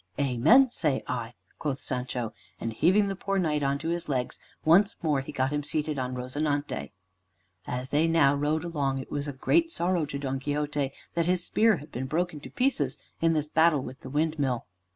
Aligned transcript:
"Amen! 0.19 0.71
say 0.71 1.03
I" 1.05 1.35
quoth 1.59 1.79
Sancho: 1.79 2.33
and 2.59 2.73
heaving 2.73 3.07
the 3.07 3.15
poor 3.15 3.37
Knight 3.37 3.61
on 3.61 3.77
to 3.77 3.89
his 3.89 4.09
legs, 4.09 4.39
once 4.65 4.95
more 5.03 5.21
he 5.21 5.31
got 5.31 5.51
him 5.51 5.61
seated 5.61 5.99
on 5.99 6.15
"Rozinante." 6.15 6.89
As 7.67 7.89
they 7.89 8.07
now 8.07 8.33
rode 8.33 8.63
along, 8.63 8.97
it 8.97 9.11
was 9.11 9.27
a 9.27 9.31
great 9.31 9.69
sorrow 9.69 10.05
to 10.07 10.17
Don 10.17 10.39
Quixote 10.39 10.91
that 11.13 11.27
his 11.27 11.43
spear 11.45 11.77
had 11.77 11.91
been 11.91 12.07
broken 12.07 12.39
to 12.39 12.49
pieces 12.49 12.97
in 13.21 13.33
this 13.33 13.47
battle 13.47 13.83
with 13.83 13.99
the 13.99 14.09
windmill. 14.09 14.65